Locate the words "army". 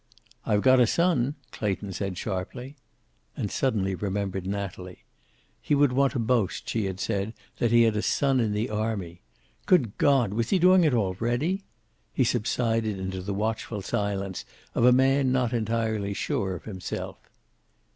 8.71-9.21